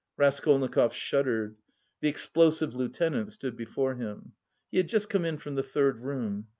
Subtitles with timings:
[0.17, 1.57] Raskolnikov shuddered.
[1.99, 4.31] The Explosive Lieutenant stood before him.
[4.71, 6.47] He had just come in from the third room.